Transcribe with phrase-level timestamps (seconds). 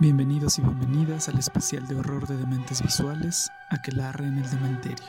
[0.00, 5.08] Bienvenidos y bienvenidas al especial de horror de dementes visuales, Aquelarre en el Dementerio.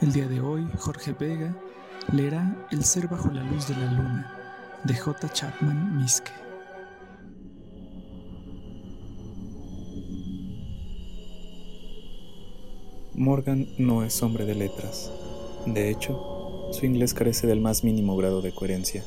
[0.00, 1.56] El día de hoy, Jorge Vega
[2.12, 4.34] leerá El ser bajo la luz de la luna,
[4.82, 5.28] de J.
[5.32, 6.32] Chapman Miske.
[13.14, 15.12] Morgan no es hombre de letras.
[15.66, 19.04] De hecho, su inglés carece del más mínimo grado de coherencia.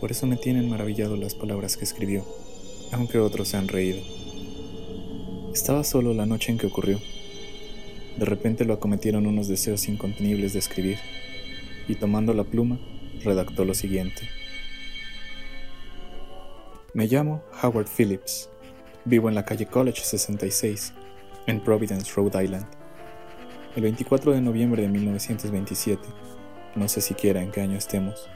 [0.00, 2.24] Por eso me tienen maravillado las palabras que escribió,
[2.92, 4.00] aunque otros se han reído.
[5.52, 7.00] Estaba solo la noche en que ocurrió.
[8.16, 10.98] De repente lo acometieron unos deseos incontenibles de escribir,
[11.88, 12.78] y tomando la pluma,
[13.24, 14.28] redactó lo siguiente.
[16.94, 18.50] Me llamo Howard Phillips.
[19.04, 20.92] Vivo en la calle College 66,
[21.46, 22.66] en Providence, Rhode Island.
[23.74, 26.02] El 24 de noviembre de 1927,
[26.76, 28.28] no sé siquiera en qué año estemos,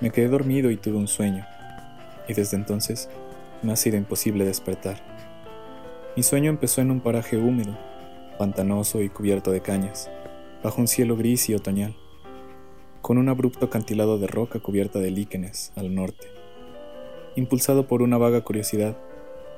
[0.00, 1.46] me quedé dormido y tuve un sueño,
[2.28, 3.08] y desde entonces
[3.72, 4.96] ha sido imposible despertar.
[6.16, 7.76] Mi sueño empezó en un paraje húmedo,
[8.38, 10.10] pantanoso y cubierto de cañas,
[10.62, 11.96] bajo un cielo gris y otoñal,
[13.02, 16.26] con un abrupto acantilado de roca cubierta de líquenes al norte.
[17.36, 18.96] Impulsado por una vaga curiosidad,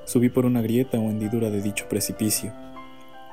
[0.05, 2.53] subí por una grieta o hendidura de dicho precipicio,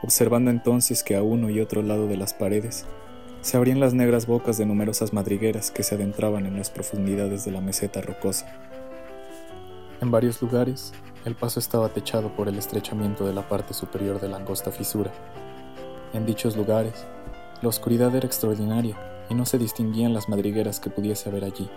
[0.04, 2.86] observando entonces que a uno y otro lado de las paredes
[3.42, 7.52] se abrían las negras bocas de numerosas madrigueras que se adentraban en las profundidades de
[7.52, 8.73] la meseta rocosa.
[10.04, 10.92] En varios lugares,
[11.24, 15.14] el paso estaba techado por el estrechamiento de la parte superior de la angosta fisura.
[16.12, 17.08] En dichos lugares,
[17.62, 18.98] la oscuridad era extraordinaria
[19.30, 21.70] y no se distinguían las madrigueras que pudiese haber allí.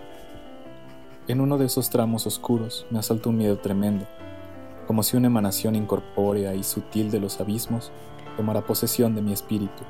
[1.28, 4.06] En uno de esos tramos oscuros me asaltó un miedo tremendo,
[4.88, 7.92] como si una emanación incorpórea y sutil de los abismos
[8.36, 9.84] tomara posesión de mi espíritu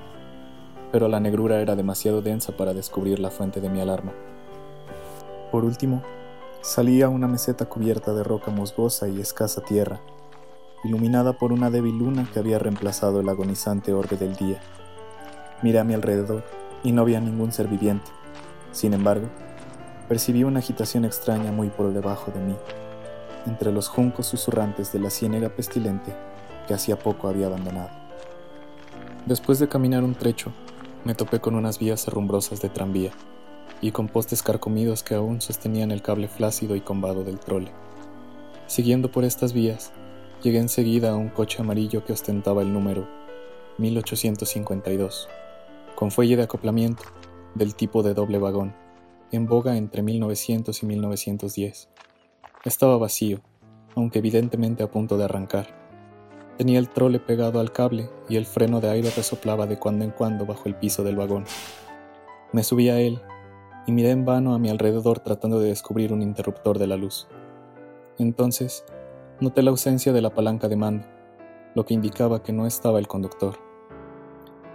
[0.92, 4.12] pero la negrura era demasiado densa para descubrir la fuente de mi alarma.
[5.50, 6.02] Por último,
[6.66, 10.00] salí a una meseta cubierta de roca musgosa y escasa tierra,
[10.82, 14.60] iluminada por una débil luna que había reemplazado el agonizante orbe del día.
[15.62, 16.42] Miré a mi alrededor
[16.82, 18.10] y no había ningún ser viviente.
[18.72, 19.28] Sin embargo,
[20.08, 22.56] percibí una agitación extraña muy por debajo de mí,
[23.46, 26.16] entre los juncos susurrantes de la ciénega pestilente
[26.66, 27.90] que hacía poco había abandonado.
[29.24, 30.52] Después de caminar un trecho,
[31.04, 33.12] me topé con unas vías herrumbrosas de tranvía
[33.80, 37.70] y con postes carcomidos que aún sostenían el cable flácido y combado del trole.
[38.66, 39.92] Siguiendo por estas vías,
[40.42, 43.08] llegué enseguida a un coche amarillo que ostentaba el número
[43.78, 45.28] 1852,
[45.94, 47.04] con fuelle de acoplamiento
[47.54, 48.74] del tipo de doble vagón,
[49.32, 51.88] en boga entre 1900 y 1910.
[52.64, 53.40] Estaba vacío,
[53.94, 55.86] aunque evidentemente a punto de arrancar
[56.56, 60.10] Tenía el trole pegado al cable y el freno de aire resoplaba de cuando en
[60.10, 61.44] cuando bajo el piso del vagón.
[62.52, 63.20] Me subí a él
[63.86, 67.28] y miré en vano a mi alrededor tratando de descubrir un interruptor de la luz.
[68.18, 68.84] Entonces,
[69.40, 71.06] noté la ausencia de la palanca de mando,
[71.74, 73.56] lo que indicaba que no estaba el conductor.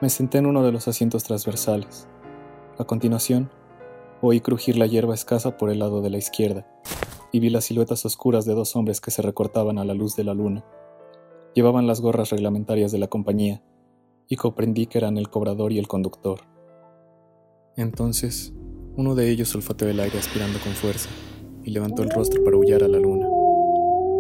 [0.02, 2.08] Me senté en uno de los asientos transversales.
[2.78, 3.52] A continuación,
[4.22, 6.66] oí crujir la hierba escasa por el lado de la izquierda
[7.32, 10.24] y vi las siluetas oscuras de dos hombres que se recortaban a la luz de
[10.24, 10.66] la luna.
[11.54, 13.62] Llevaban las gorras reglamentarias de la compañía
[14.28, 16.42] y comprendí que eran el cobrador y el conductor.
[17.76, 18.54] Entonces,
[18.97, 21.09] uno de ellos olfateó el aire aspirando con fuerza
[21.63, 23.28] y levantó el rostro para huyar a la luna.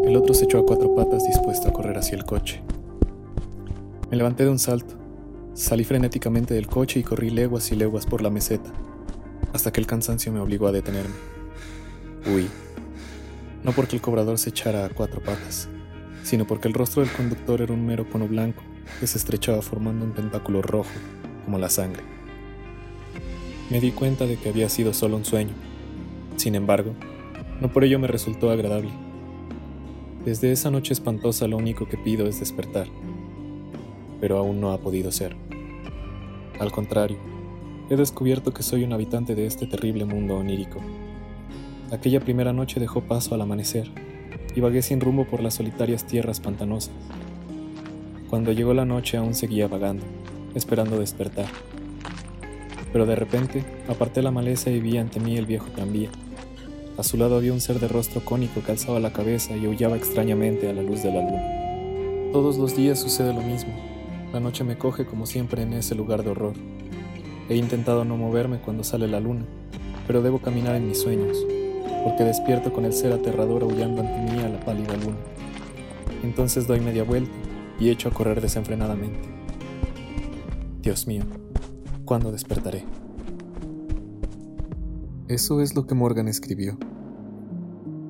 [0.05, 2.61] El otro se echó a cuatro patas dispuesto a correr hacia el coche.
[4.09, 4.95] Me levanté de un salto,
[5.53, 8.71] salí frenéticamente del coche y corrí leguas y leguas por la meseta,
[9.53, 11.15] hasta que el cansancio me obligó a detenerme.
[12.27, 12.47] Huí.
[13.63, 15.69] No porque el cobrador se echara a cuatro patas,
[16.23, 18.63] sino porque el rostro del conductor era un mero cono blanco
[18.99, 20.89] que se estrechaba formando un tentáculo rojo,
[21.45, 22.20] como la sangre.
[23.71, 25.53] Me di cuenta de que había sido solo un sueño.
[26.35, 26.91] Sin embargo,
[27.61, 28.89] no por ello me resultó agradable.
[30.25, 32.87] Desde esa noche espantosa lo único que pido es despertar,
[34.19, 35.37] pero aún no ha podido ser.
[36.59, 37.15] Al contrario,
[37.89, 40.81] he descubierto que soy un habitante de este terrible mundo onírico.
[41.91, 43.89] Aquella primera noche dejó paso al amanecer
[44.53, 46.93] y vagué sin rumbo por las solitarias tierras pantanosas.
[48.29, 50.03] Cuando llegó la noche aún seguía vagando,
[50.55, 51.47] esperando despertar.
[52.91, 56.09] Pero de repente aparté la maleza y vi ante mí el viejo tranvía.
[56.97, 59.95] A su lado había un ser de rostro cónico que alzaba la cabeza y aullaba
[59.95, 62.31] extrañamente a la luz de la luna.
[62.31, 63.73] Todos los días sucede lo mismo.
[64.33, 66.53] La noche me coge como siempre en ese lugar de horror.
[67.49, 69.45] He intentado no moverme cuando sale la luna,
[70.07, 71.37] pero debo caminar en mis sueños,
[72.03, 75.17] porque despierto con el ser aterrador aullando ante mí a la pálida luna.
[76.23, 77.31] Entonces doy media vuelta
[77.79, 79.19] y echo a correr desenfrenadamente.
[80.81, 81.23] Dios mío,
[82.11, 82.83] ¿cuándo despertaré?
[85.29, 86.77] Eso es lo que Morgan escribió.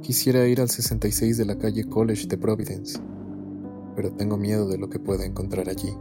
[0.01, 3.00] Quisiera ir al 66 de la calle College de Providence,
[3.95, 5.95] pero tengo miedo de lo que pueda encontrar allí.